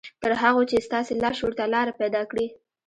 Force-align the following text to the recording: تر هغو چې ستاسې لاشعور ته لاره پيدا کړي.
تر 0.23 0.31
هغو 0.41 0.61
چې 0.69 0.85
ستاسې 0.87 1.13
لاشعور 1.23 1.51
ته 1.59 1.63
لاره 1.73 1.93
پيدا 2.01 2.21
کړي. 2.31 2.47